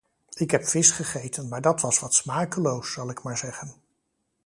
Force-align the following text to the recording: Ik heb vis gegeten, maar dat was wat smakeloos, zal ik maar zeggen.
Ik 0.33 0.51
heb 0.51 0.67
vis 0.67 0.91
gegeten, 0.91 1.47
maar 1.47 1.61
dat 1.61 1.81
was 1.81 1.99
wat 1.99 2.13
smakeloos, 2.13 2.91
zal 2.91 3.09
ik 3.09 3.23
maar 3.23 3.37
zeggen. 3.37 3.73